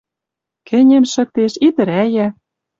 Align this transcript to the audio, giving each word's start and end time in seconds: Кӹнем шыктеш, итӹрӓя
Кӹнем 0.67 1.03
шыктеш, 1.13 1.53
итӹрӓя 1.67 2.27